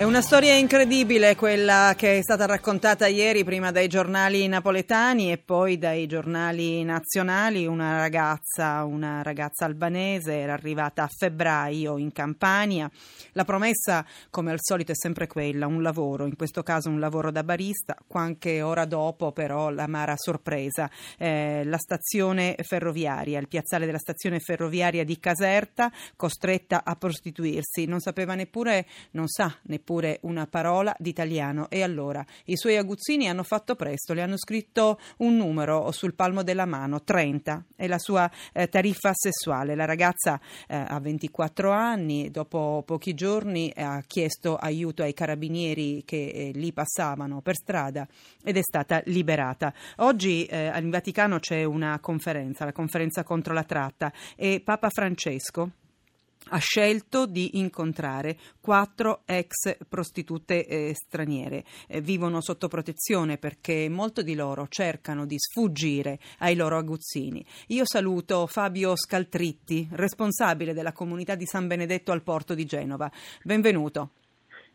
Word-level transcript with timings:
È 0.00 0.04
una 0.04 0.22
storia 0.22 0.54
incredibile 0.54 1.36
quella 1.36 1.92
che 1.94 2.16
è 2.16 2.22
stata 2.22 2.46
raccontata 2.46 3.06
ieri 3.06 3.44
prima 3.44 3.70
dai 3.70 3.86
giornali 3.86 4.48
napoletani 4.48 5.30
e 5.30 5.36
poi 5.36 5.76
dai 5.76 6.06
giornali 6.06 6.82
nazionali. 6.84 7.66
Una 7.66 7.98
ragazza, 7.98 8.82
una 8.84 9.20
ragazza 9.20 9.66
albanese, 9.66 10.38
era 10.38 10.54
arrivata 10.54 11.02
a 11.02 11.08
febbraio 11.14 11.98
in 11.98 12.12
Campania. 12.12 12.90
La 13.32 13.44
promessa, 13.44 14.02
come 14.30 14.52
al 14.52 14.60
solito, 14.62 14.92
è 14.92 14.94
sempre 14.94 15.26
quella, 15.26 15.66
un 15.66 15.82
lavoro, 15.82 16.24
in 16.24 16.34
questo 16.34 16.62
caso 16.62 16.88
un 16.88 16.98
lavoro 16.98 17.30
da 17.30 17.44
barista. 17.44 17.94
Qualche 18.06 18.62
ora 18.62 18.86
dopo 18.86 19.32
però 19.32 19.68
l'amara 19.68 20.14
sorpresa. 20.16 20.90
Eh, 21.18 21.62
la 21.66 21.76
stazione 21.76 22.56
ferroviaria, 22.62 23.38
il 23.38 23.48
piazzale 23.48 23.84
della 23.84 23.98
stazione 23.98 24.38
ferroviaria 24.38 25.04
di 25.04 25.20
Caserta, 25.20 25.92
costretta 26.16 26.84
a 26.84 26.96
prostituirsi. 26.96 27.84
Non 27.84 28.00
sapeva 28.00 28.34
neppure, 28.34 28.86
non 29.10 29.28
sa 29.28 29.54
neppure 29.64 29.88
neppure 29.90 30.20
una 30.22 30.46
parola 30.46 30.94
d'italiano 30.96 31.68
e 31.68 31.82
allora 31.82 32.24
i 32.44 32.56
suoi 32.56 32.76
aguzzini 32.76 33.28
hanno 33.28 33.42
fatto 33.42 33.74
presto, 33.74 34.14
le 34.14 34.22
hanno 34.22 34.38
scritto 34.38 35.00
un 35.18 35.36
numero 35.36 35.90
sul 35.90 36.14
palmo 36.14 36.44
della 36.44 36.64
mano, 36.64 37.02
30, 37.02 37.64
è 37.74 37.88
la 37.88 37.98
sua 37.98 38.30
eh, 38.52 38.68
tariffa 38.68 39.10
sessuale. 39.12 39.74
La 39.74 39.86
ragazza 39.86 40.40
eh, 40.68 40.76
ha 40.76 40.98
24 41.00 41.72
anni, 41.72 42.30
dopo 42.30 42.84
pochi 42.86 43.14
giorni 43.14 43.72
ha 43.74 44.02
chiesto 44.06 44.56
aiuto 44.56 45.02
ai 45.02 45.12
carabinieri 45.12 46.02
che 46.04 46.28
eh, 46.28 46.50
lì 46.54 46.72
passavano 46.72 47.40
per 47.40 47.56
strada 47.56 48.06
ed 48.44 48.56
è 48.56 48.62
stata 48.62 49.02
liberata. 49.06 49.72
Oggi 49.96 50.44
eh, 50.44 50.70
in 50.78 50.90
Vaticano 50.90 51.40
c'è 51.40 51.64
una 51.64 51.98
conferenza, 52.00 52.64
la 52.64 52.72
conferenza 52.72 53.24
contro 53.24 53.52
la 53.52 53.64
tratta 53.64 54.12
e 54.36 54.60
Papa 54.64 54.88
Francesco 54.88 55.72
ha 56.50 56.58
scelto 56.58 57.26
di 57.26 57.58
incontrare 57.58 58.36
quattro 58.60 59.22
ex 59.24 59.76
prostitute 59.88 60.66
eh, 60.66 60.94
straniere. 60.94 61.64
Eh, 61.86 62.00
vivono 62.00 62.40
sotto 62.40 62.68
protezione 62.68 63.38
perché 63.38 63.88
molti 63.88 64.22
di 64.22 64.34
loro 64.34 64.66
cercano 64.68 65.26
di 65.26 65.36
sfuggire 65.38 66.18
ai 66.38 66.54
loro 66.54 66.76
aguzzini. 66.76 67.44
Io 67.68 67.84
saluto 67.86 68.46
Fabio 68.46 68.96
Scaltritti, 68.96 69.88
responsabile 69.92 70.72
della 70.74 70.92
comunità 70.92 71.34
di 71.34 71.46
San 71.46 71.66
Benedetto 71.66 72.12
al 72.12 72.22
porto 72.22 72.54
di 72.54 72.64
Genova. 72.64 73.10
Benvenuto. 73.42 74.10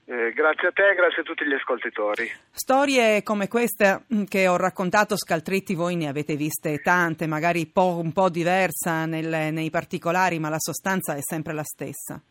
Eh, 0.07 0.33
grazie 0.33 0.67
a 0.67 0.71
te 0.71 0.93
grazie 0.93 1.21
a 1.21 1.25
tutti 1.25 1.45
gli 1.45 1.53
ascoltatori. 1.53 2.29
Storie 2.51 3.23
come 3.23 3.47
queste 3.47 4.03
mm, 4.13 4.25
che 4.25 4.47
ho 4.47 4.55
raccontato, 4.55 5.17
Scaltritti, 5.17 5.73
voi 5.73 5.95
ne 5.95 6.07
avete 6.07 6.35
viste 6.35 6.77
tante, 6.77 7.25
magari 7.25 7.65
po', 7.65 7.97
un 7.97 8.13
po' 8.13 8.29
diversa 8.29 9.05
nel, 9.05 9.51
nei 9.51 9.71
particolari, 9.71 10.37
ma 10.37 10.49
la 10.49 10.59
sostanza 10.59 11.15
è 11.15 11.21
sempre 11.21 11.53
la 11.53 11.63
stessa. 11.63 12.21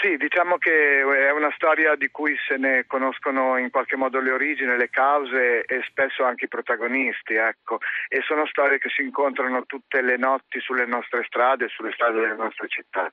Sì, 0.00 0.16
diciamo 0.16 0.56
che 0.56 0.70
è 0.70 1.30
una 1.30 1.52
storia 1.54 1.94
di 1.94 2.08
cui 2.10 2.34
se 2.48 2.56
ne 2.56 2.84
conoscono 2.86 3.58
in 3.58 3.70
qualche 3.70 3.96
modo 3.96 4.18
le 4.18 4.30
origini, 4.32 4.76
le 4.76 4.88
cause 4.88 5.64
e 5.64 5.82
spesso 5.88 6.24
anche 6.24 6.46
i 6.46 6.48
protagonisti, 6.48 7.34
ecco. 7.34 7.78
E 8.08 8.22
sono 8.22 8.46
storie 8.46 8.78
che 8.78 8.88
si 8.88 9.02
incontrano 9.02 9.64
tutte 9.66 10.00
le 10.00 10.16
notti 10.16 10.58
sulle 10.60 10.86
nostre 10.86 11.24
strade, 11.26 11.68
sulle 11.68 11.92
strade 11.92 12.20
delle 12.20 12.36
nostre 12.36 12.66
città. 12.68 13.12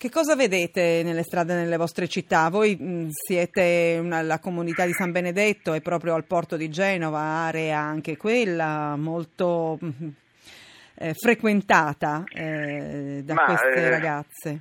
Che 0.00 0.08
cosa 0.08 0.34
vedete 0.34 1.02
nelle 1.04 1.22
strade 1.22 1.52
nelle 1.52 1.76
vostre 1.76 2.08
città? 2.08 2.48
Voi 2.48 2.74
mh, 2.74 3.08
siete 3.10 3.98
una, 4.00 4.22
la 4.22 4.38
comunità 4.38 4.86
di 4.86 4.94
San 4.94 5.12
Benedetto, 5.12 5.74
è 5.74 5.82
proprio 5.82 6.14
al 6.14 6.24
porto 6.24 6.56
di 6.56 6.70
Genova, 6.70 7.20
area 7.20 7.80
anche 7.80 8.16
quella 8.16 8.96
molto 8.96 9.76
mh, 9.78 10.08
eh, 10.94 11.12
frequentata 11.12 12.24
eh, 12.32 13.20
da 13.22 13.34
Ma, 13.34 13.44
queste 13.44 13.74
eh, 13.74 13.90
ragazze. 13.90 14.60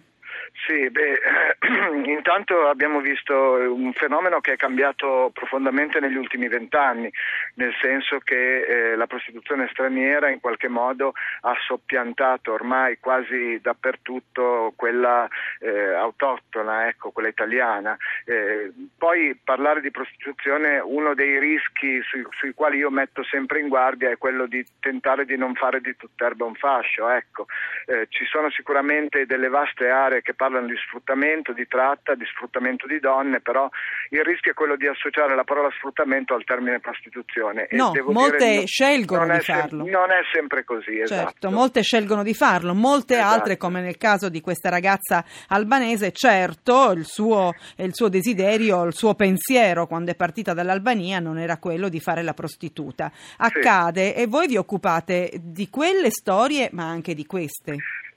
Sì, 0.65 0.89
beh, 0.89 1.19
intanto 2.05 2.67
abbiamo 2.67 2.99
visto 3.01 3.33
un 3.33 3.91
fenomeno 3.93 4.39
che 4.39 4.53
è 4.53 4.55
cambiato 4.57 5.31
profondamente 5.33 5.99
negli 5.99 6.15
ultimi 6.15 6.47
vent'anni, 6.47 7.11
nel 7.55 7.73
senso 7.81 8.19
che 8.19 8.61
eh, 8.61 8.95
la 8.95 9.07
prostituzione 9.07 9.67
straniera 9.71 10.29
in 10.29 10.39
qualche 10.39 10.67
modo 10.67 11.13
ha 11.41 11.55
soppiantato 11.65 12.53
ormai 12.53 12.99
quasi 12.99 13.59
dappertutto 13.61 14.73
quella 14.75 15.27
eh, 15.59 15.93
autoctona, 15.93 16.87
ecco, 16.87 17.11
quella 17.11 17.29
italiana. 17.29 17.97
Eh, 18.25 18.71
poi 18.97 19.39
parlare 19.43 19.81
di 19.81 19.91
prostituzione, 19.91 20.79
uno 20.79 21.13
dei 21.13 21.39
rischi 21.39 22.01
sui, 22.03 22.25
sui, 22.31 22.53
quali 22.53 22.77
io 22.77 22.89
metto 22.89 23.23
sempre 23.23 23.59
in 23.59 23.67
guardia 23.67 24.09
è 24.09 24.17
quello 24.17 24.45
di 24.45 24.65
tentare 24.79 25.25
di 25.25 25.37
non 25.37 25.55
fare 25.55 25.81
di 25.81 25.95
tutt'erba 25.95 26.45
un 26.45 26.55
fascio. 26.55 27.09
Ecco. 27.09 27.47
Eh, 27.85 28.07
ci 28.09 28.25
sono 28.25 28.49
sicuramente 28.49 29.25
delle 29.25 29.49
vaste 29.49 29.89
aree 29.89 30.21
che 30.21 30.33
parlano 30.39 30.67
di 30.67 30.77
sfruttamento, 30.87 31.51
di 31.51 31.67
tratta, 31.67 32.15
di 32.15 32.23
sfruttamento 32.23 32.87
di 32.87 33.01
donne, 33.01 33.41
però 33.41 33.69
il 34.11 34.23
rischio 34.23 34.51
è 34.51 34.53
quello 34.53 34.77
di 34.77 34.87
associare 34.87 35.35
la 35.35 35.43
parola 35.43 35.69
sfruttamento 35.75 36.33
al 36.33 36.45
termine 36.45 36.79
prostituzione. 36.79 37.67
No, 37.71 37.91
molte 38.07 38.37
dire, 38.37 38.65
scelgono 38.65 39.25
di 39.25 39.41
farlo. 39.41 39.83
Sem- 39.83 39.91
non 39.91 40.11
è 40.11 40.21
sempre 40.31 40.63
così, 40.63 40.95
certo, 40.99 41.13
esatto. 41.13 41.51
molte 41.51 41.81
scelgono 41.81 42.23
di 42.23 42.33
farlo, 42.33 42.73
molte 42.73 43.15
esatto. 43.15 43.33
altre, 43.33 43.57
come 43.57 43.81
nel 43.81 43.97
caso 43.97 44.29
di 44.29 44.39
questa 44.39 44.69
ragazza 44.69 45.25
albanese, 45.49 46.13
certo, 46.13 46.91
il 46.91 47.03
suo, 47.03 47.53
il 47.75 47.93
suo 47.93 48.07
desiderio, 48.07 48.85
il 48.85 48.93
suo 48.93 49.15
pensiero 49.15 49.87
quando 49.87 50.11
è 50.11 50.15
partita 50.15 50.53
dall'Albania 50.53 51.19
non 51.19 51.37
era 51.37 51.57
quello 51.57 51.89
di 51.89 51.99
fare 51.99 52.23
la 52.23 52.33
prostituta. 52.33 53.11
Accade 53.35 54.13
sì. 54.13 54.21
e 54.21 54.27
voi 54.27 54.47
vi 54.47 54.55
occupate 54.55 55.31
di 55.41 55.69
quelle 55.69 56.11
storie, 56.11 56.69
ma 56.71 56.85
anche 56.85 57.13
di 57.13 57.25
queste. 57.25 57.75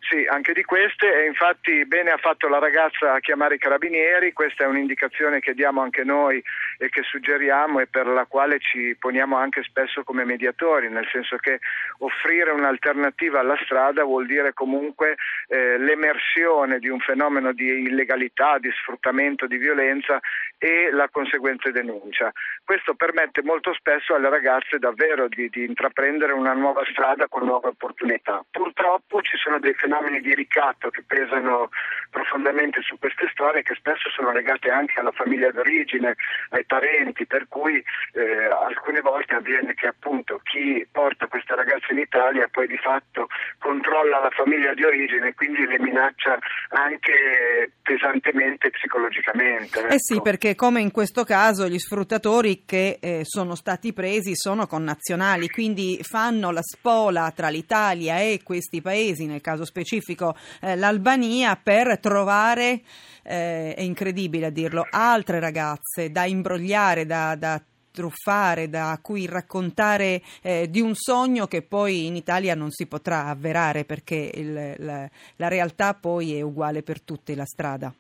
Sì, 0.09 0.27
anche 0.29 0.53
di 0.53 0.65
queste 0.65 1.23
e 1.23 1.27
infatti 1.27 1.87
bene 1.87 2.11
ha 2.11 2.17
fatto 2.17 2.49
la 2.49 2.59
ragazza 2.59 3.15
a 3.15 3.21
chiamare 3.21 3.55
i 3.55 3.59
carabinieri, 3.59 4.33
questa 4.33 4.65
è 4.65 4.67
un'indicazione 4.67 5.39
che 5.39 5.55
diamo 5.55 5.81
anche 5.81 6.03
noi 6.03 6.43
e 6.77 6.89
che 6.89 7.03
suggeriamo 7.03 7.79
e 7.79 7.87
per 7.87 8.09
la 8.09 8.27
quale 8.27 8.59
ci 8.59 8.97
poniamo 8.99 9.37
anche 9.37 9.63
spesso 9.63 10.03
come 10.03 10.25
mediatori, 10.25 10.89
nel 10.91 11.07
senso 11.11 11.37
che 11.37 11.61
offrire 11.99 12.51
un'alternativa 12.51 13.39
alla 13.39 13.57
strada 13.63 14.03
vuol 14.03 14.27
dire 14.27 14.53
comunque 14.53 15.15
eh, 15.47 15.79
l'emersione 15.79 16.81
di 16.81 16.89
un 16.89 16.99
fenomeno 16.99 17.53
di 17.53 17.67
illegalità, 17.83 18.59
di 18.59 18.73
sfruttamento, 18.73 19.47
di 19.47 19.57
violenza 19.57 20.19
e 20.59 20.91
la 20.91 21.09
conseguente 21.11 21.71
denuncia. 21.71 22.33
Questo 22.65 22.95
permette 22.95 23.43
molto 23.45 23.73
spesso 23.73 24.17
alle 24.17 24.31
ragazze 24.31 24.79
davvero 24.79 25.29
di, 25.29 25.49
di 25.49 25.65
intraprendere 25.65 26.33
una 26.33 26.55
nuova 26.55 26.83
strada 26.91 27.29
con 27.29 27.45
nuove 27.45 27.69
opportunità. 27.69 28.45
Purtroppo 28.51 29.23
ci 29.23 29.37
sono 29.37 29.61
dei 29.61 29.75
fenomeni 29.75 29.91
fenomeni 29.93 30.21
di 30.21 30.35
ricatto 30.35 30.89
che 30.89 31.05
pesano 31.07 31.69
profondamente 32.09 32.81
su 32.81 32.99
queste 32.99 33.29
storie 33.33 33.63
che 33.63 33.75
spesso 33.75 34.09
sono 34.11 34.33
legate 34.33 34.71
anche 34.71 34.99
alla 34.99 35.13
famiglia 35.13 35.51
d'origine, 35.51 36.15
ai 36.51 36.65
parenti, 36.65 37.27
per 37.27 37.47
cui 37.49 37.83
eh, 38.13 38.45
alcune 38.47 39.01
volte 39.01 39.35
avviene 39.35 39.75
che 39.75 39.89
appunto 39.89 40.41
chi 40.43 40.87
porta 40.91 41.27
queste 41.27 41.55
ragazze 41.55 41.93
in 41.93 41.99
Italia 41.99 42.49
poi 42.51 42.67
di 42.67 42.79
fatto 42.79 43.29
controlla 43.59 44.21
la 44.21 44.31
famiglia 44.31 44.73
di 44.73 44.85
origine 44.85 45.29
e 45.29 45.35
quindi 45.35 45.67
le 45.67 45.79
minaccia 45.79 46.39
anche 46.71 47.73
pesantemente 47.83 48.71
psicologicamente. 48.71 49.79
Ecco. 49.79 49.95
Eh 49.95 49.99
sì, 49.99 50.15
ecco. 50.15 50.23
perché 50.23 50.55
come 50.55 50.81
in 50.81 50.91
questo 50.91 51.25
caso 51.25 51.69
gli 51.69 51.79
sfruttatori 51.79 52.65
che 52.65 52.99
eh, 53.01 53.21
sono 53.25 53.55
stati 53.55 53.93
presi 53.93 54.35
sono 54.35 54.67
connazionali, 54.67 55.49
quindi 55.49 55.99
fanno 56.03 56.51
la 56.51 56.63
spola 56.63 57.31
tra 57.35 57.49
l'Italia 57.49 58.21
e 58.21 58.41
questi 58.43 58.81
paesi, 58.81 59.27
nel 59.27 59.41
caso 59.41 59.65
specifico 59.65 59.82
specifico 59.83 60.37
eh, 60.61 60.77
l'Albania 60.77 61.57
per 61.57 61.99
trovare, 61.99 62.83
eh, 63.23 63.75
è 63.75 63.81
incredibile 63.81 64.47
a 64.47 64.51
dirlo, 64.51 64.87
altre 64.89 65.41
ragazze 65.41 66.11
da 66.11 66.25
imbrogliare, 66.25 67.05
da, 67.05 67.35
da 67.35 67.61
truffare, 67.91 68.71
da 68.71 68.99
cui 69.03 69.27
raccontare 69.27 70.23
eh, 70.41 70.71
di 70.71 70.81
un 70.81 70.95
sogno 70.95 71.47
che 71.47 71.63
poi 71.63 72.07
in 72.07 72.17
Italia 72.17 72.55
non 72.55 72.71
si 72.71 72.87
potrà 72.87 73.27
avverare 73.27 73.85
perché 73.85 74.31
il, 74.35 74.75
la, 74.79 75.09
la 75.37 75.49
realtà 75.49 75.95
poi 75.95 76.37
è 76.37 76.41
uguale 76.41 76.83
per 76.83 77.03
tutti, 77.03 77.35
la 77.35 77.45
strada. 77.45 77.93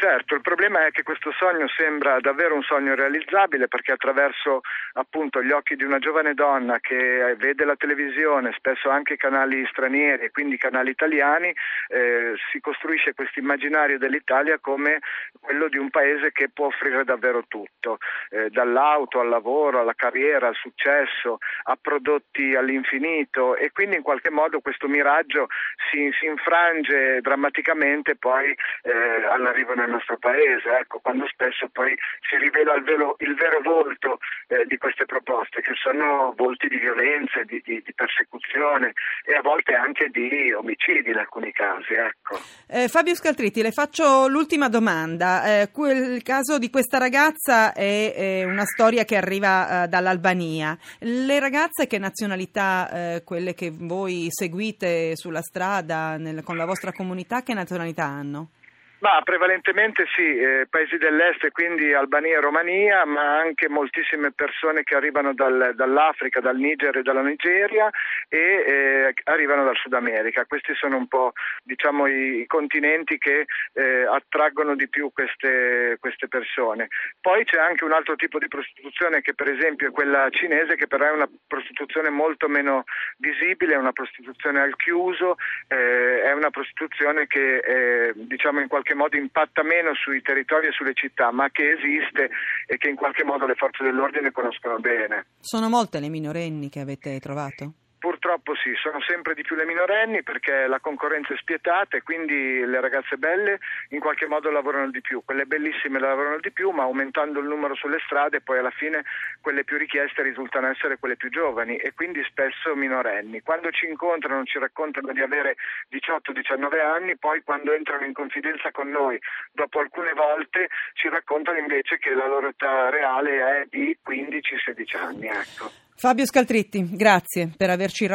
Certo, 0.00 0.36
il 0.36 0.42
problema 0.42 0.86
è 0.86 0.92
che 0.92 1.02
questo 1.02 1.32
sogno 1.32 1.66
sembra 1.66 2.20
davvero 2.20 2.54
un 2.54 2.62
sogno 2.62 2.94
realizzabile 2.94 3.66
perché 3.66 3.90
attraverso 3.90 4.60
appunto 4.92 5.42
gli 5.42 5.50
occhi 5.50 5.74
di 5.74 5.82
una 5.82 5.98
giovane 5.98 6.34
donna 6.34 6.78
che 6.78 7.34
vede 7.36 7.64
la 7.64 7.74
televisione, 7.74 8.54
spesso 8.56 8.90
anche 8.90 9.16
canali 9.16 9.66
stranieri 9.66 10.22
e 10.22 10.30
quindi 10.30 10.56
canali 10.56 10.90
italiani, 10.90 11.52
eh, 11.88 12.34
si 12.52 12.60
costruisce 12.60 13.12
questo 13.12 13.40
immaginario 13.40 13.98
dell'Italia 13.98 14.60
come 14.60 15.00
quello 15.40 15.66
di 15.66 15.78
un 15.78 15.90
paese 15.90 16.30
che 16.30 16.48
può 16.48 16.66
offrire 16.66 17.02
davvero 17.02 17.42
tutto, 17.48 17.98
eh, 18.30 18.50
dall'auto 18.50 19.18
al 19.18 19.28
lavoro, 19.28 19.80
alla 19.80 19.94
carriera, 19.96 20.46
al 20.46 20.54
successo, 20.54 21.38
a 21.64 21.76
prodotti 21.76 22.54
all'infinito 22.54 23.56
e 23.56 23.72
quindi 23.72 23.96
in 23.96 24.02
qualche 24.02 24.30
modo 24.30 24.60
questo 24.60 24.86
miraggio 24.86 25.48
si, 25.90 26.08
si 26.20 26.26
infrange 26.26 27.20
drammaticamente 27.20 28.14
poi 28.14 28.54
eh, 28.82 29.24
all'arrivo 29.28 29.74
nel 29.74 29.86
nel 29.88 29.96
nostro 29.96 30.18
paese, 30.18 30.68
ecco, 30.78 31.00
quando 31.00 31.26
spesso 31.26 31.68
poi 31.72 31.96
si 32.28 32.36
rivela 32.36 32.74
il 32.74 32.84
vero, 32.84 33.16
il 33.20 33.34
vero 33.34 33.60
volto 33.62 34.18
eh, 34.48 34.66
di 34.66 34.76
queste 34.76 35.06
proposte, 35.06 35.62
che 35.62 35.72
sono 35.74 36.34
volti 36.36 36.68
di 36.68 36.76
violenza, 36.76 37.42
di, 37.44 37.60
di, 37.64 37.82
di, 37.82 37.94
persecuzione 37.94 38.92
e 39.24 39.34
a 39.34 39.40
volte 39.40 39.74
anche 39.74 40.08
di 40.10 40.52
omicidi 40.52 41.10
in 41.10 41.16
alcuni 41.16 41.50
casi. 41.52 41.94
Ecco. 41.94 42.38
Eh, 42.68 42.88
Fabio 42.88 43.14
Scaltritti, 43.14 43.62
le 43.62 43.72
faccio 43.72 44.28
l'ultima 44.28 44.68
domanda. 44.68 45.62
Eh, 45.62 45.70
il 45.72 46.22
caso 46.22 46.58
di 46.58 46.68
questa 46.70 46.98
ragazza 46.98 47.72
è, 47.72 48.12
è 48.14 48.44
una 48.44 48.64
storia 48.64 49.04
che 49.04 49.16
arriva 49.16 49.84
eh, 49.84 49.88
dall'Albania. 49.88 50.76
Le 51.00 51.40
ragazze 51.40 51.86
che 51.86 51.98
nazionalità, 51.98 52.90
eh, 52.90 53.22
quelle 53.24 53.54
che 53.54 53.72
voi 53.74 54.26
seguite 54.28 55.16
sulla 55.16 55.42
strada 55.42 56.16
nel, 56.16 56.42
con 56.44 56.56
la 56.56 56.66
vostra 56.66 56.92
comunità, 56.92 57.42
che 57.42 57.54
nazionalità 57.54 58.04
hanno? 58.04 58.50
Ma 59.00 59.20
prevalentemente 59.22 60.06
sì, 60.12 60.38
eh, 60.38 60.66
paesi 60.68 60.96
dell'est, 60.96 61.48
quindi 61.52 61.94
Albania 61.94 62.38
e 62.38 62.40
Romania, 62.40 63.04
ma 63.04 63.38
anche 63.38 63.68
moltissime 63.68 64.32
persone 64.32 64.82
che 64.82 64.96
arrivano 64.96 65.34
dal, 65.34 65.72
dall'Africa, 65.76 66.40
dal 66.40 66.56
Niger 66.56 66.96
e 66.96 67.02
dalla 67.02 67.22
Nigeria 67.22 67.88
e 68.28 68.38
eh, 68.38 69.14
arrivano 69.24 69.62
dal 69.62 69.76
Sud 69.76 69.92
America. 69.92 70.46
Questi 70.46 70.74
sono 70.74 70.96
un 70.96 71.06
po' 71.06 71.30
diciamo, 71.62 72.08
i, 72.08 72.40
i 72.40 72.46
continenti 72.46 73.18
che 73.18 73.46
eh, 73.74 74.04
attraggono 74.04 74.74
di 74.74 74.88
più 74.88 75.12
queste, 75.12 75.96
queste, 76.00 76.26
persone. 76.26 76.88
Poi 77.20 77.44
c'è 77.44 77.58
anche 77.58 77.84
un 77.84 77.92
altro 77.92 78.16
tipo 78.16 78.40
di 78.40 78.48
prostituzione 78.48 79.20
che 79.20 79.32
per 79.32 79.48
esempio 79.48 79.88
è 79.88 79.92
quella 79.92 80.28
cinese, 80.30 80.74
che 80.74 80.88
però 80.88 81.04
è 81.04 81.12
una 81.12 81.28
prostituzione 81.46 82.10
molto 82.10 82.48
meno 82.48 82.82
visibile, 83.18 83.74
è 83.74 83.78
una 83.78 83.92
prostituzione 83.92 84.60
al 84.60 84.74
chiuso, 84.74 85.36
eh, 85.68 86.22
è 86.22 86.32
una 86.32 86.50
prostituzione 86.50 87.28
che 87.28 87.58
eh, 87.58 88.12
diciamo 88.14 88.60
in 88.60 88.66
qualche 88.66 88.86
qualche 88.88 88.94
modo 88.94 89.16
impatta 89.16 89.62
meno 89.62 89.94
sui 89.94 90.22
territori 90.22 90.68
e 90.68 90.72
sulle 90.72 90.94
città, 90.94 91.30
ma 91.30 91.50
che 91.50 91.72
esiste 91.72 92.30
e 92.66 92.76
che 92.78 92.88
in 92.88 92.96
qualche 92.96 93.24
modo 93.24 93.46
le 93.46 93.54
forze 93.54 93.84
dell'ordine 93.84 94.32
conoscono 94.32 94.78
bene. 94.78 95.26
Sono 95.40 95.68
molte 95.68 96.00
le 96.00 96.08
minorenni 96.08 96.70
che 96.70 96.80
avete 96.80 97.18
trovato? 97.20 97.72
Purtroppo 97.98 98.54
sì, 98.54 98.72
sono 98.80 99.00
sempre 99.00 99.34
di 99.34 99.42
più 99.42 99.56
le 99.56 99.66
minorenni 99.66 100.22
perché 100.22 100.68
la 100.68 100.78
concorrenza 100.78 101.34
è 101.34 101.36
spietata 101.36 101.96
e 101.96 102.02
quindi 102.02 102.64
le 102.64 102.80
ragazze 102.80 103.16
belle 103.16 103.58
in 103.88 103.98
qualche 103.98 104.26
modo 104.26 104.50
lavorano 104.50 104.90
di 104.90 105.00
più, 105.00 105.22
quelle 105.24 105.46
bellissime 105.46 105.98
lavorano 105.98 106.38
di 106.38 106.52
più 106.52 106.70
ma 106.70 106.84
aumentando 106.84 107.40
il 107.40 107.46
numero 107.46 107.74
sulle 107.74 107.98
strade 108.04 108.40
poi 108.40 108.58
alla 108.58 108.70
fine 108.70 109.04
quelle 109.40 109.64
più 109.64 109.76
richieste 109.78 110.22
risultano 110.22 110.68
essere 110.68 110.98
quelle 110.98 111.16
più 111.16 111.28
giovani 111.28 111.76
e 111.76 111.92
quindi 111.92 112.22
spesso 112.22 112.76
minorenni. 112.76 113.42
Quando 113.42 113.70
ci 113.72 113.86
incontrano 113.86 114.44
ci 114.44 114.60
raccontano 114.60 115.12
di 115.12 115.20
avere 115.20 115.56
18-19 115.90 116.80
anni, 116.80 117.16
poi 117.16 117.42
quando 117.42 117.72
entrano 117.72 118.04
in 118.04 118.12
confidenza 118.12 118.70
con 118.70 118.90
noi 118.90 119.18
dopo 119.50 119.80
alcune 119.80 120.12
volte 120.12 120.68
ci 120.92 121.08
raccontano 121.08 121.58
invece 121.58 121.98
che 121.98 122.14
la 122.14 122.28
loro 122.28 122.48
età 122.48 122.90
reale 122.90 123.62
è 123.62 123.66
di 123.68 123.98
15-16 124.06 124.96
anni. 124.96 125.26
Ecco. 125.26 125.87
Fabio 126.00 126.26
Scaltritti, 126.26 126.90
grazie 126.92 127.50
per 127.56 127.70
averci 127.70 128.06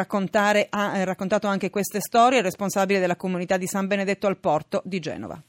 ah, 0.70 1.04
raccontato 1.04 1.48
anche 1.48 1.70
queste 1.70 2.00
storie, 2.00 2.42
responsabile 2.42 3.02
della 3.02 3.18
comunità 3.18 3.58
di 3.58 3.68
San 3.68 3.88
Benedetto 3.88 4.26
al 4.26 4.38
Porto 4.38 4.82
di 4.86 5.00
Genova. 5.02 5.44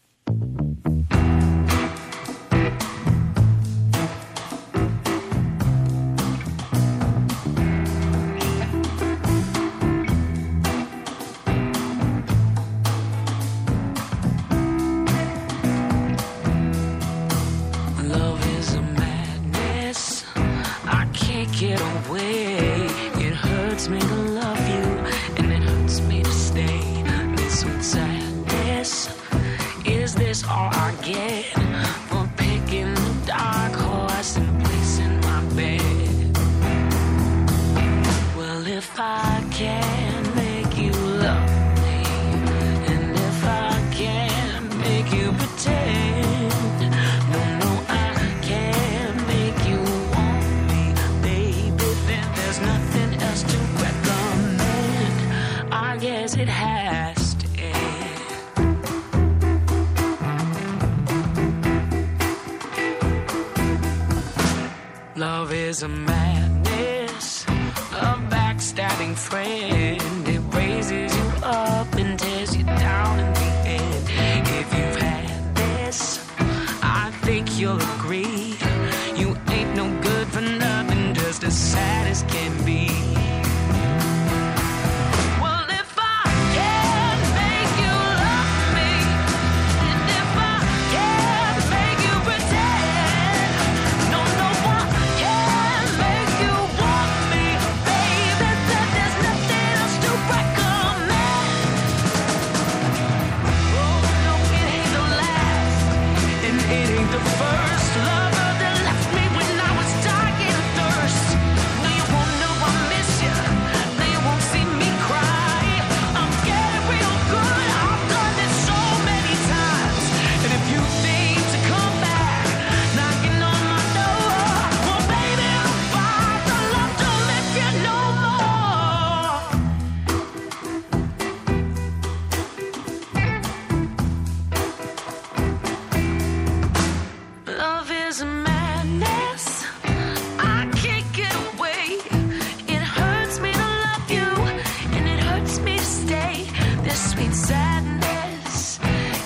sadness 147.35 148.79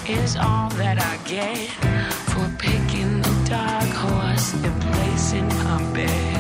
is 0.08 0.36
all 0.36 0.70
that 0.70 0.98
I 0.98 1.16
get 1.28 1.68
for 2.32 2.48
picking 2.58 3.20
the 3.20 3.48
dark 3.48 3.90
horse 3.90 4.54
and 4.54 4.82
placing 4.82 5.50
a 5.52 5.92
bed. 5.92 6.37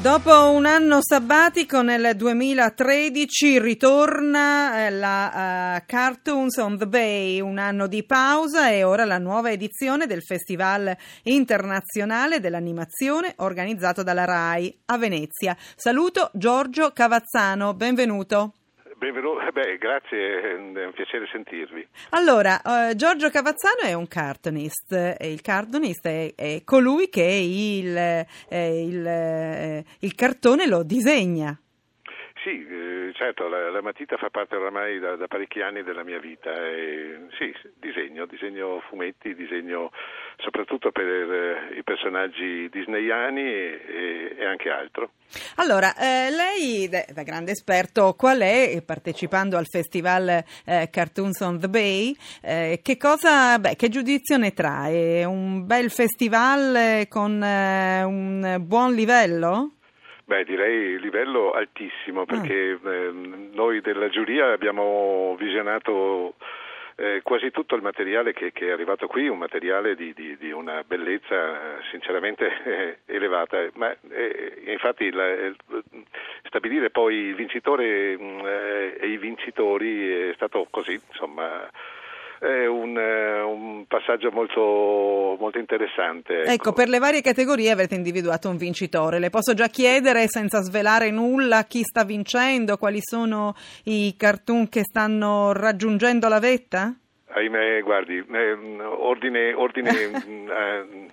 Dopo 0.00 0.50
un 0.50 0.64
anno 0.64 1.00
sabbatico 1.02 1.82
nel 1.82 2.14
2013 2.14 3.58
ritorna 3.58 4.86
eh, 4.86 4.90
la 4.90 5.74
uh, 5.76 5.82
Cartoons 5.86 6.56
on 6.58 6.78
the 6.78 6.86
Bay, 6.86 7.40
un 7.40 7.58
anno 7.58 7.88
di 7.88 8.04
pausa 8.04 8.70
e 8.70 8.84
ora 8.84 9.04
la 9.04 9.18
nuova 9.18 9.50
edizione 9.50 10.06
del 10.06 10.22
Festival 10.22 10.96
internazionale 11.24 12.38
dell'animazione 12.38 13.34
organizzato 13.38 14.04
dalla 14.04 14.24
RAI 14.24 14.82
a 14.84 14.98
Venezia. 14.98 15.56
Saluto 15.74 16.30
Giorgio 16.32 16.92
Cavazzano, 16.92 17.74
benvenuto. 17.74 18.52
Eh 19.00 19.52
beh, 19.52 19.78
grazie, 19.78 20.40
è 20.40 20.54
un 20.54 20.92
piacere 20.92 21.26
sentirvi. 21.30 21.86
Allora, 22.10 22.60
uh, 22.64 22.94
Giorgio 22.96 23.30
Cavazzano 23.30 23.82
è 23.82 23.92
un 23.92 24.08
cartoonist 24.08 24.92
e 24.92 25.32
il 25.32 25.40
cartoonist 25.40 26.06
è, 26.06 26.34
è 26.34 26.62
colui 26.64 27.08
che 27.08 27.22
il, 27.22 27.96
eh, 27.96 28.26
il, 28.82 29.06
eh, 29.06 29.84
il 30.00 30.14
cartone 30.14 30.66
lo 30.66 30.82
disegna. 30.82 31.56
Sì, 32.48 32.66
eh, 32.66 33.12
certo, 33.14 33.46
la, 33.46 33.70
la, 33.70 33.82
matita 33.82 34.16
fa 34.16 34.30
parte 34.30 34.56
oramai 34.56 34.98
da, 34.98 35.16
da, 35.16 35.26
parecchi 35.26 35.60
anni 35.60 35.82
della 35.82 36.02
mia 36.02 36.18
vita. 36.18 36.50
E, 36.50 37.26
sì, 37.36 37.52
disegno, 37.78 38.24
disegno 38.24 38.80
fumetti, 38.88 39.34
disegno 39.34 39.90
soprattutto 40.38 40.90
per 40.90 41.04
eh, 41.04 41.76
i 41.76 41.82
personaggi 41.82 42.68
disneyani 42.70 43.42
e, 43.42 44.36
e, 44.38 44.44
anche 44.46 44.70
altro. 44.70 45.10
Allora, 45.56 45.94
eh, 45.94 46.30
lei 46.30 46.88
da 46.88 47.22
grande 47.22 47.52
esperto 47.52 48.14
qual 48.14 48.40
è, 48.40 48.82
partecipando 48.84 49.58
al 49.58 49.66
festival 49.66 50.42
eh, 50.64 50.88
Cartoons 50.90 51.40
on 51.40 51.60
the 51.60 51.68
Bay, 51.68 52.16
eh, 52.40 52.80
che, 52.82 52.96
cosa, 52.96 53.58
beh, 53.58 53.76
che 53.76 53.90
giudizio 53.90 54.38
ne 54.38 54.54
trae? 54.54 55.24
Un 55.24 55.66
bel 55.66 55.90
festival 55.90 57.06
con 57.08 57.42
eh, 57.42 58.02
un 58.04 58.56
buon 58.60 58.94
livello? 58.94 59.72
Beh, 60.28 60.44
direi 60.44 61.00
livello 61.00 61.52
altissimo 61.52 62.26
perché 62.26 62.78
mm. 62.78 62.86
eh, 62.86 63.10
noi 63.54 63.80
della 63.80 64.10
giuria 64.10 64.52
abbiamo 64.52 65.34
visionato 65.38 66.34
eh, 66.96 67.22
quasi 67.22 67.50
tutto 67.50 67.74
il 67.74 67.80
materiale 67.80 68.34
che, 68.34 68.52
che, 68.52 68.66
è 68.66 68.70
arrivato 68.70 69.06
qui, 69.06 69.26
un 69.26 69.38
materiale 69.38 69.94
di, 69.94 70.12
di, 70.12 70.36
di 70.36 70.50
una 70.52 70.84
bellezza 70.86 71.78
eh, 71.78 71.82
sinceramente 71.90 72.46
eh, 72.62 72.98
elevata, 73.06 73.70
ma 73.76 73.90
eh, 74.10 74.64
infatti 74.66 75.10
la, 75.10 75.32
eh, 75.32 75.54
stabilire 76.42 76.90
poi 76.90 77.14
il 77.14 77.34
vincitore 77.34 78.18
mm, 78.18 78.40
e 79.00 79.06
i 79.08 79.16
vincitori 79.16 80.28
è 80.28 80.34
stato 80.34 80.66
così, 80.68 81.00
insomma 81.08 81.70
è 82.38 82.66
un, 82.66 82.96
eh, 82.96 83.40
un 83.40 83.84
passaggio 83.86 84.30
molto, 84.30 85.36
molto 85.38 85.58
interessante. 85.58 86.42
Ecco. 86.42 86.50
ecco. 86.50 86.72
per 86.72 86.88
le 86.88 86.98
varie 86.98 87.20
categorie 87.20 87.70
avete 87.70 87.94
individuato 87.94 88.48
un 88.48 88.56
vincitore. 88.56 89.18
Le 89.18 89.30
posso 89.30 89.54
già 89.54 89.68
chiedere, 89.68 90.28
senza 90.28 90.60
svelare 90.60 91.10
nulla, 91.10 91.64
chi 91.64 91.82
sta 91.82 92.04
vincendo, 92.04 92.76
quali 92.76 93.00
sono 93.00 93.54
i 93.84 94.14
cartoon 94.16 94.68
che 94.68 94.82
stanno 94.82 95.52
raggiungendo 95.52 96.28
la 96.28 96.38
vetta? 96.38 96.94
Ahimè, 97.30 97.82
guardi, 97.82 98.16
eh, 98.16 98.82
ordine, 98.82 99.52
ordine 99.52 99.90
eh, 100.10 101.08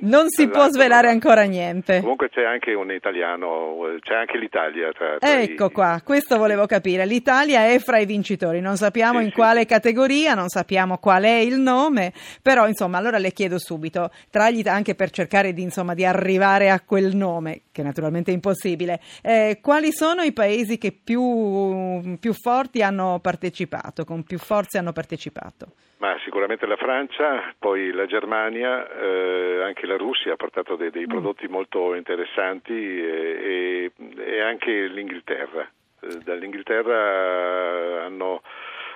non 0.00 0.28
si 0.28 0.48
può 0.48 0.68
svelare 0.68 1.08
ancora 1.08 1.42
niente. 1.42 2.00
Comunque 2.00 2.28
c'è 2.28 2.44
anche 2.44 2.72
un 2.74 2.90
italiano, 2.92 3.76
c'è 4.00 4.14
anche 4.14 4.38
l'Italia. 4.38 4.92
Tra, 4.92 5.16
tra 5.18 5.40
ecco 5.40 5.66
i... 5.66 5.70
qua, 5.70 6.00
questo 6.04 6.36
volevo 6.36 6.66
capire. 6.66 7.06
L'Italia 7.06 7.66
è 7.66 7.78
fra 7.78 7.98
i 7.98 8.06
vincitori, 8.06 8.60
non 8.60 8.76
sappiamo 8.76 9.18
sì, 9.18 9.24
in 9.24 9.30
sì. 9.30 9.36
quale 9.36 9.66
categoria, 9.66 10.34
non 10.34 10.48
sappiamo 10.48 10.98
qual 10.98 11.24
è 11.24 11.38
il 11.38 11.58
nome, 11.58 12.12
però 12.42 12.66
insomma 12.66 12.98
allora 12.98 13.18
le 13.18 13.32
chiedo 13.32 13.58
subito, 13.58 14.10
tra 14.30 14.50
gli, 14.50 14.66
anche 14.66 14.94
per 14.94 15.10
cercare 15.10 15.52
di, 15.52 15.62
insomma, 15.62 15.94
di 15.94 16.04
arrivare 16.04 16.70
a 16.70 16.80
quel 16.80 17.14
nome, 17.14 17.62
che 17.72 17.82
naturalmente 17.82 18.30
è 18.30 18.34
impossibile, 18.34 19.00
eh, 19.22 19.58
quali 19.62 19.92
sono 19.92 20.22
i 20.22 20.32
paesi 20.32 20.78
che 20.78 20.92
più, 20.92 22.16
più 22.18 22.32
forti 22.32 22.82
hanno 22.82 23.18
partecipato, 23.22 24.04
con 24.04 24.22
più 24.24 24.38
forze 24.38 24.78
hanno 24.78 24.92
partecipato? 24.92 25.72
Ma 26.00 26.16
sicuramente 26.24 26.64
la 26.64 26.76
Francia, 26.76 27.52
poi 27.58 27.92
la 27.92 28.06
Germania, 28.06 28.88
eh, 28.90 29.62
la 29.90 29.96
Russia 29.96 30.32
ha 30.32 30.36
portato 30.36 30.76
dei, 30.76 30.90
dei 30.90 31.06
mm. 31.06 31.08
prodotti 31.08 31.48
molto 31.48 31.94
interessanti 31.94 32.72
e, 32.72 33.92
e, 34.16 34.40
anche 34.40 34.86
l'Inghilterra. 34.86 35.68
Eh, 36.00 36.18
dall'Inghilterra 36.18 38.04
hanno, 38.04 38.42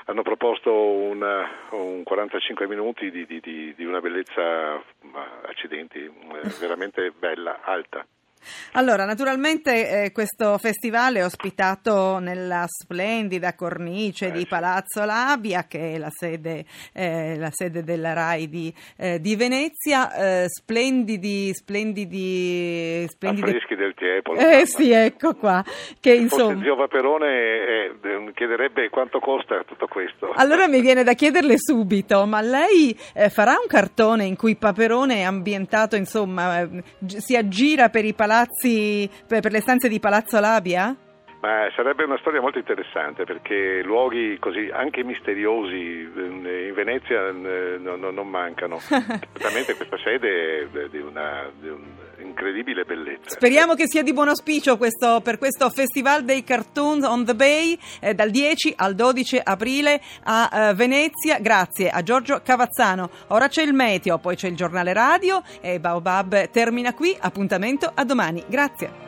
hanno 0.05 0.23
proposto 0.23 0.73
una, 0.73 1.49
un 1.71 2.05
45 2.05 2.69
minuti 2.69 3.11
di, 3.11 3.27
di, 3.27 3.41
di, 3.41 3.75
di 3.75 3.85
una 3.85 4.01
bellezza, 4.01 4.81
accidenti, 5.43 5.99
eh, 5.99 6.11
veramente 6.61 7.11
bella, 7.11 7.61
alta. 7.63 8.07
Allora, 8.73 9.05
naturalmente 9.05 10.05
eh, 10.05 10.13
questo 10.13 10.59
festival 10.59 11.15
è 11.15 11.25
ospitato 11.25 12.19
nella 12.19 12.65
splendida 12.67 13.55
cornice 13.55 14.31
di 14.31 14.47
Palazzo 14.47 15.05
Labia, 15.05 15.67
che 15.67 15.95
è 15.95 15.99
la 15.99 16.11
sede, 16.11 16.65
eh, 16.93 17.37
la 17.39 17.51
sede 17.51 17.83
della 17.83 18.13
RAI 18.13 18.49
di, 18.49 18.75
eh, 18.97 19.21
di 19.21 19.37
Venezia. 19.37 20.13
Eh, 20.15 20.49
splendidi, 20.49 21.53
splendidi, 21.55 23.07
splendidi... 23.09 23.49
Affreschi 23.49 23.75
del 23.75 23.95
Tiepolo. 23.95 24.39
Eh 24.39 24.67
sì, 24.67 24.91
ecco 24.91 25.35
qua. 25.35 25.65
Che, 25.99 26.13
insomma... 26.13 26.53
Forse 26.53 26.63
zio 26.63 26.77
Paperone 26.77 27.27
eh, 27.27 28.33
chiederebbe 28.35 28.89
quanto 28.91 29.19
costa 29.19 29.63
tutto 29.65 29.87
questo. 29.87 30.33
Allora 30.35 30.69
mi 30.69 30.81
viene 30.81 31.03
da 31.03 31.15
chiederle 31.15 31.55
subito, 31.59 32.27
ma 32.27 32.41
lei 32.41 32.97
eh, 33.15 33.31
farà 33.31 33.53
un 33.53 33.67
cartone 33.67 34.25
in 34.25 34.37
cui 34.37 34.57
Paperone 34.57 35.17
è 35.17 35.23
ambientato, 35.23 35.97
insomma, 35.97 36.69
si 37.07 37.37
aggira 37.37 37.89
per 37.89 38.05
i 38.05 38.13
palazzi 38.13 38.33
palazzi, 38.35 39.09
per, 39.29 39.53
le 39.53 39.61
stanze 39.61 39.89
di 39.89 40.01
Palazzo 40.01 40.41
Labia? 40.41 40.97
Ma 41.41 41.69
sarebbe 41.77 42.05
una 42.05 42.19
storia 42.19 42.41
molto 42.41 42.59
interessante 42.59 43.25
perché 43.25 43.83
luoghi 43.85 44.39
così 44.41 44.71
anche 44.73 45.05
misteriosi 45.05 46.11
in 46.17 46.73
Venezia 46.75 47.29
eh, 47.29 47.77
non, 47.79 48.01
non 48.01 48.29
mancano. 48.29 48.79
Certamente 48.83 49.77
questa 49.77 49.99
sede 49.99 50.63
è 50.63 50.89
di 50.89 50.99
una, 50.99 51.49
di 51.61 51.69
un'incredibile 52.25 52.85
bellezza. 52.85 53.31
Speriamo 53.31 53.75
che 53.75 53.87
sia 53.87 54.03
di 54.03 54.13
buon 54.13 54.29
auspicio 54.29 54.77
questo, 54.77 55.21
per 55.23 55.39
questo 55.39 55.69
Festival 55.71 56.25
dei 56.25 56.43
Cartoons 56.43 57.05
on 57.05 57.25
the 57.25 57.35
Bay 57.35 57.79
eh, 58.01 58.15
dal 58.15 58.31
10 58.31 58.73
al 58.77 58.95
12 58.95 59.41
aprile 59.45 60.01
a 60.25 60.51
eh, 60.53 60.75
Venezia. 60.75 61.39
Grazie 61.39 61.91
a 61.91 62.03
Giorgio 62.03 62.41
Cavazzano. 62.43 63.11
Ora 63.29 63.49
c'è 63.49 63.63
il 63.63 63.75
meteo, 63.75 64.19
poi 64.19 64.37
c'è 64.37 64.49
il 64.49 64.57
giornale 64.57 64.93
radio 64.93 65.43
e 65.61 65.79
Baobab 65.79 66.51
termina 66.51 66.95
qui. 66.95 67.17
Appuntamento 67.19 67.91
a 67.95 68.05
domani. 68.05 68.43
Grazie. 68.49 69.04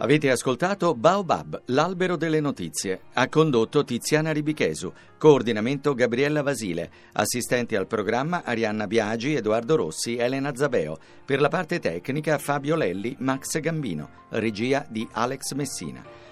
Avete 0.00 0.30
ascoltato 0.30 0.94
Baobab, 0.94 1.60
l'albero 1.66 2.16
delle 2.16 2.38
notizie. 2.38 3.00
Ha 3.14 3.28
condotto 3.28 3.82
Tiziana 3.82 4.30
Ribichesu, 4.30 4.92
coordinamento 5.18 5.92
Gabriella 5.92 6.40
Vasile, 6.42 6.88
assistenti 7.14 7.74
al 7.74 7.88
programma 7.88 8.42
Arianna 8.44 8.86
Biagi, 8.86 9.34
Edoardo 9.34 9.74
Rossi, 9.74 10.14
Elena 10.16 10.54
Zabeo. 10.54 10.96
Per 11.24 11.40
la 11.40 11.48
parte 11.48 11.80
tecnica 11.80 12.38
Fabio 12.38 12.76
Lelli, 12.76 13.16
Max 13.18 13.58
Gambino, 13.58 14.08
regia 14.28 14.86
di 14.88 15.06
Alex 15.10 15.52
Messina. 15.54 16.27